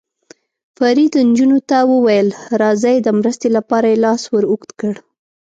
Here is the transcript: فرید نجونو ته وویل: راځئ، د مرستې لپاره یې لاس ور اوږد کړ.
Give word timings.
فرید 0.77 1.13
نجونو 1.27 1.59
ته 1.69 1.77
وویل: 1.93 2.27
راځئ، 2.61 2.97
د 3.01 3.07
مرستې 3.19 3.47
لپاره 3.57 3.85
یې 3.91 4.01
لاس 4.05 4.21
ور 4.31 4.43
اوږد 4.51 4.71
کړ. 4.79 4.93